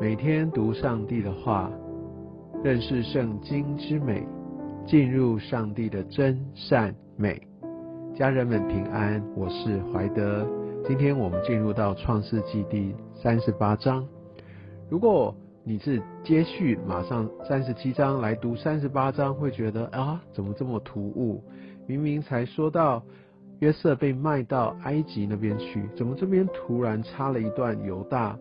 [0.00, 1.70] 每天读上帝的话，
[2.64, 4.26] 认识圣经之美，
[4.86, 7.38] 进入上帝的真善美。
[8.14, 10.48] 家人们平安，我是怀德。
[10.88, 14.02] 今天我们进入到创世纪第三十八章。
[14.88, 21.44] 如果你是接续马上三十七章来读三十八章，会觉得啊，怎么这么突兀？
[21.86, 23.02] 明明才说到
[23.58, 28.38] 约瑟被卖到埃及那边去，怎么这边突然插了一段犹大？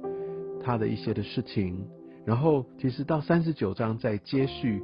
[0.63, 1.85] 他的一些的事情，
[2.25, 4.81] 然后其实到三十九章在接续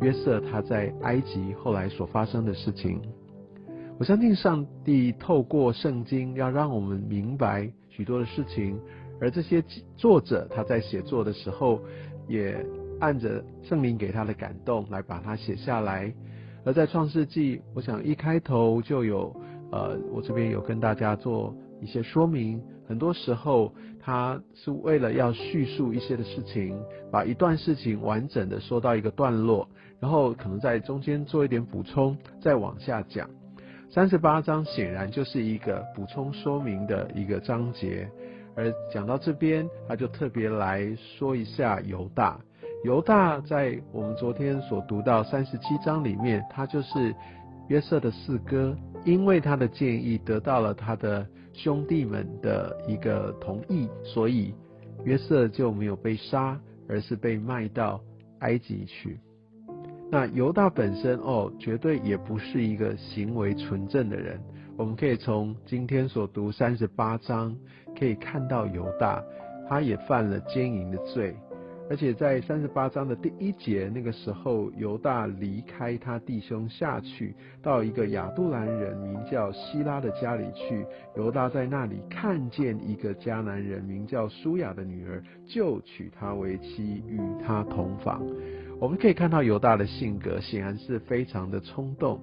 [0.00, 3.00] 约瑟他在埃及后来所发生的事情。
[3.98, 8.78] 我相信上帝透过圣经要让我们明白许多的事情，
[9.20, 9.64] 而这些
[9.96, 11.80] 作者他在写作的时候
[12.28, 12.56] 也
[13.00, 16.12] 按着圣灵给他的感动来把它写下来。
[16.64, 19.34] 而在创世纪，我想一开头就有
[19.70, 22.60] 呃，我这边有跟大家做一些说明。
[22.88, 26.78] 很多时候，他是为了要叙述一些的事情，
[27.10, 33.28] 把一段事情完整的说到一个段落，然后可能在中间做一点补充，再往下讲。
[33.88, 38.08] 三十八章显然就是一个补充说明的一个章节，
[38.54, 42.38] 而讲到这边，他就特别来说一下犹大。
[42.84, 47.14] 犹大在我们昨天所读到三十七章里面，他就是
[47.68, 51.26] 约瑟的四哥，因为他的建议得到了他的。
[51.58, 54.54] 兄弟们的一个同意，所以
[55.04, 57.98] 约瑟就没有被杀，而是被卖到
[58.40, 59.18] 埃及去。
[60.10, 64.38] 那犹大本身哦，绝对也不是一个行为纯正的人。
[64.76, 67.56] 我们可以从今天所读三十八章
[67.98, 69.24] 可以看到，犹大
[69.66, 71.34] 他也犯了奸淫的罪。
[71.88, 80.84] 而且在三十八章的第一节，那个时候犹大离开他弟兄下去，到一个亚杜兰人名叫希拉的家里去。
[81.16, 88.20] 犹大在那里看见一个迦南人名叫舒雅的女儿，就娶她为妻，与她同房。
[88.80, 92.20] 我们可以看到犹大的性格显然是非常的冲动，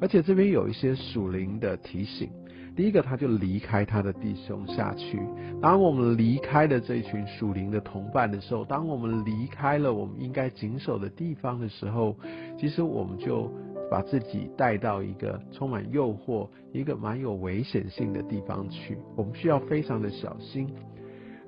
[0.00, 2.30] 而且这边有一些属灵的提醒。
[2.74, 5.20] 第一个，他就离开他的弟兄下去。
[5.60, 12.16] 当我们离开了这群属灵的同伴的时候，当我们离开了我们应该谨守的地方的时候，
[12.58, 13.50] 其实我们就
[13.90, 18.96] 把自己带到一个充满诱惑、一个蛮有危险性的地方去。
[19.16, 20.66] 我们需要非常的小心。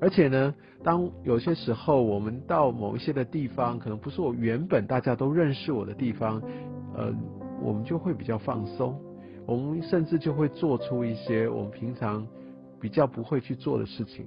[0.01, 6.43] 而且呢，当有些时候我们到某一些的地方，可能不是我原本大家都认识我的地方，
[6.95, 7.11] 呃，
[7.62, 9.01] 我们就会比较放松。
[9.47, 12.27] 我们甚至就会做出一些我们平常
[12.81, 14.27] 比较不会去做的事情，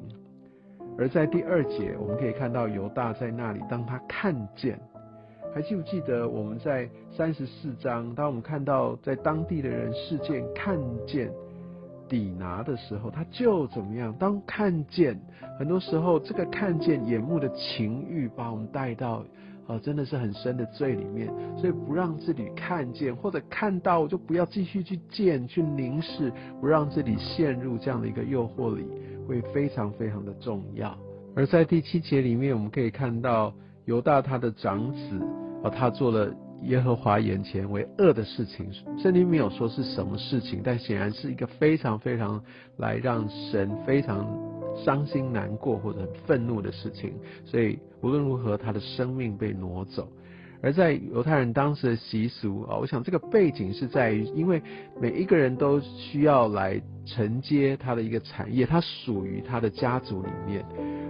[0.97, 4.79] 而在第二节，我们可以看到犹大在那里，当他看见，
[5.53, 11.31] 还记不记得我们在三十四章，当我们看到在当地的人事件看见
[12.07, 14.13] 底拿的时候，他就怎么样？
[14.19, 15.19] 当看见，
[15.57, 19.25] 很多时候这个看见眼目的情欲，把我们带到。
[19.67, 28.85] 啊，真的是很深的罪里面，所以不让自己看见或者看到，就不要继续去见、去凝视，不让自己陷入这样的一个诱惑里，
[29.27, 30.97] 会非常非常的重要。
[31.35, 33.53] 而在第七节里面，我们可以看到
[33.85, 35.19] 犹大他的长子，
[35.63, 38.65] 啊，他做了耶和华眼前为恶的事情，
[38.97, 42.41] 圣经没有说是什么事情，但显然是一个非常非常
[42.77, 44.56] 来让神非常。
[44.83, 47.13] 伤心难过或者愤怒的事情，
[47.45, 50.07] 所以无论如何，他的生命被挪走。
[50.59, 54.61] 而在犹太人当时的习俗啊，我想这个背景是在于，因为
[54.99, 60.65] 每一个人都需要来承接他的一个产业，他属于他的家族里面。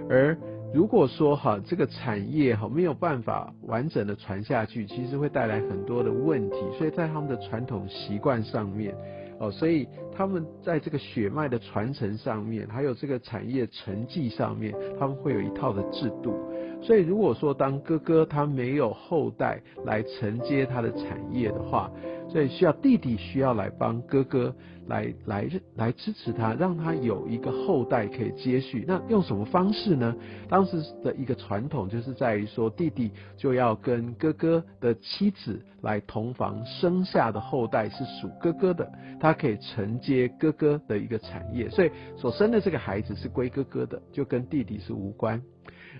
[0.09, 0.37] 而
[0.73, 6.57] 如果说哈这个产业哈没有办法完整的传下去，其实会带来很多的问题。
[6.77, 8.93] 所以在他们的传统习惯上面。
[9.39, 16.35] 哦，所以他们在这个血脉的传承上面，还有这个产业成绩上面，他们会有一套的制度。
[16.81, 21.91] 所以如果说当哥哥他没有后代来承接他的产业的话，
[22.29, 24.53] 所以需要弟弟需要来帮哥哥
[24.87, 28.85] 来来来支持他，让他有一个后代可以接续。
[28.87, 30.15] 那用什么方式呢？
[30.47, 45.41] 当时的一个传统就是在于说，弟弟就要跟哥哥的妻子来同房，生下的后代是属哥哥的，他可以承接哥哥的一个产业，所以所生的这个孩子是归哥哥的，就跟弟弟是无关。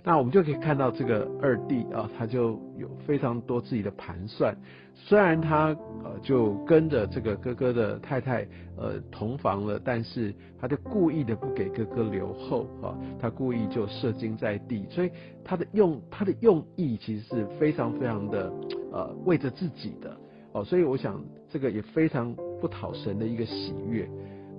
[0.04, 4.56] 那我们就可以看到这个二弟啊，他就有非常多自己的盘算。
[4.94, 5.68] 虽然他
[6.04, 8.46] 呃就跟着这个哥哥的太太
[8.76, 14.86] 呃同房了，但是他就故意的不给哥哥留后啊，他故意就射精在地。
[14.90, 15.10] 所以
[15.44, 18.52] 他的用他的用意其实是非常非常的
[18.92, 20.16] 呃为着自己的
[20.52, 24.08] 哦，所以我想这个也非常不讨神的一个喜悦。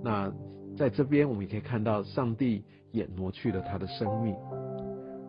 [0.02, 0.32] 那
[0.78, 4.34] 在这边我们也可以看到，上帝也挪去了他的生命。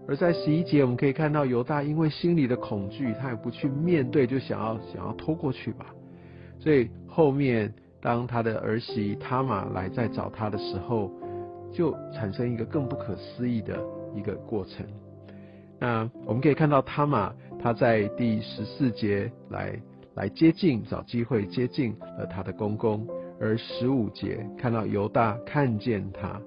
[0.08, 5.86] 而在十一节，我们可以看到犹大因为心里的恐惧，他也不去面对，就想要想要拖过去吧。
[6.58, 11.10] 所以后面当他的儿媳塔玛来再找他的时候，
[11.72, 13.78] 就产生一个更不可思议的
[14.14, 14.84] 一个过程。
[15.78, 19.80] 那我们可以看到塔玛他在第十四节来
[20.14, 23.06] 来接近，找机会接近了他的公公，
[23.40, 26.40] 而十五节看到犹大看见他。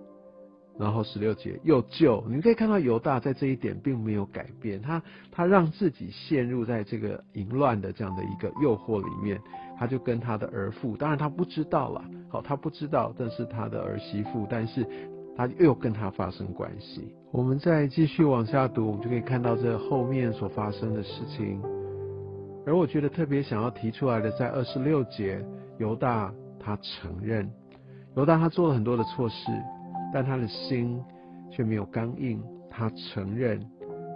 [0.80, 9.40] 然后十六节又救，你可以看到犹大在这一点并没有改变，他他让自己陷入在这个淫乱的这样的一个诱惑里面，
[9.78, 14.84] 他就跟他的儿妇，当然他不知道了，好他不知道，这是他的儿媳妇，但是
[15.38, 17.14] 他又跟他发生关系。
[17.32, 21.62] 我们再继续往下读，我们就可以看到这后面所发生的事情。
[22.66, 25.44] 而我觉得特别想要提出来的，在二十六节，
[25.78, 27.48] 犹大他承认，
[28.16, 29.36] 犹大他做了很多的错事。
[30.14, 31.02] 但他的心
[31.52, 32.40] 却没有刚硬，
[32.70, 33.60] 他承认，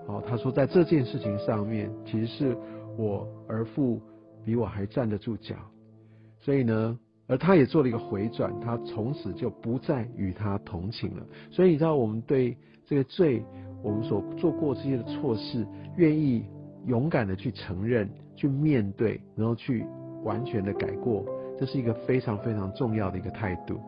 [0.06, 2.58] 好，他说在这件事情上面，其实是
[2.98, 4.00] 我儿父
[4.46, 5.56] 比我还站得住脚，
[6.40, 6.98] 所以呢，
[7.28, 11.26] 而他也做了一个回转，他从此就不再与他同情了。
[11.50, 12.56] 所以你知道，我们对
[12.86, 13.44] 这个罪，
[13.84, 15.66] 我们所做过这些的错事，
[15.98, 16.46] 愿意
[16.86, 19.84] 勇敢的去承认、去面对，然后去
[20.24, 21.26] 完全的改过，
[21.60, 23.80] 这是一个非常非常重要的一个态度。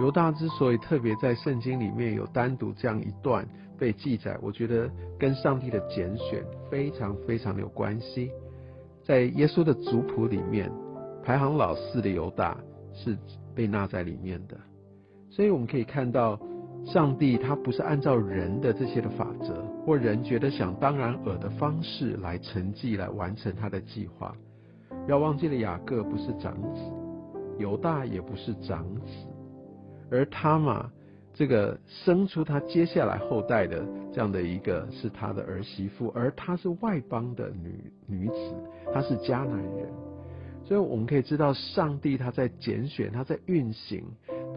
[0.00, 3.46] 犹大之所以特别在圣经里面有单独这样一段
[3.78, 8.30] 被记载，我觉得跟上帝的拣选非常非常的有关系。
[9.04, 10.72] 在耶稣的族谱里面，
[11.22, 12.56] 排行老四的犹大
[12.94, 13.14] 是
[13.54, 14.56] 被纳在里面的，
[15.28, 16.40] 所以我们可以看到，
[16.86, 24.34] 上帝他不是按照人的这些的法则或人觉得想当然尔的方式来成绩来完成他的计划。
[25.06, 26.80] 要忘记了，雅各不是长子，
[27.58, 29.10] 犹大也不是长子。
[30.10, 30.90] 而他嘛，
[31.32, 38.54] 这个生出他接下来后代的这样的一个是他的儿媳妇，而她是外邦的女女子，
[38.92, 39.88] 她是迦南人，
[40.64, 44.04] 所以我们可以知道，上帝他在拣选，他在运行，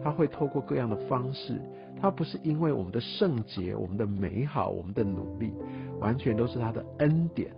[0.02, 1.60] 他会透过各样的方式，
[2.00, 5.52] 他不是因为我们的圣洁、我们的美好、我们的努力，
[6.00, 7.50] 完全都是他的恩典。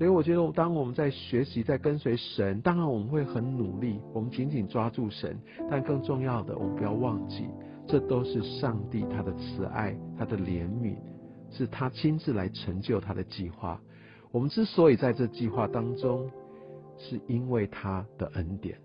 [0.00, 5.38] 所以我觉得，当我们在学习、在跟随神，当然我们会很努力，我们紧紧抓住神。
[5.68, 7.44] 但更重要的，我们不要忘记，
[7.86, 10.96] 这都是上帝他的慈爱、他的怜悯，
[11.50, 13.78] 是他亲自来成就他的计划。
[14.32, 16.30] 我们之所以在这计划当中，
[16.96, 18.78] 是因为他的恩典。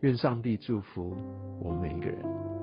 [0.00, 1.16] 愿上帝祝福
[1.60, 2.55] 我们每一个人。